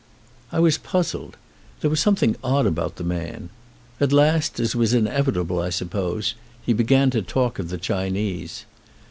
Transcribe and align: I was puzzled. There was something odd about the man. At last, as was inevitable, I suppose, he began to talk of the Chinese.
I 0.51 0.59
was 0.59 0.79
puzzled. 0.79 1.37
There 1.81 1.89
was 1.91 1.99
something 1.99 2.35
odd 2.43 2.65
about 2.65 2.95
the 2.95 3.03
man. 3.03 3.51
At 3.99 4.11
last, 4.11 4.59
as 4.59 4.75
was 4.75 4.95
inevitable, 4.95 5.59
I 5.61 5.69
suppose, 5.69 6.33
he 6.59 6.73
began 6.73 7.11
to 7.11 7.21
talk 7.21 7.59
of 7.59 7.69
the 7.69 7.77
Chinese. 7.77 8.65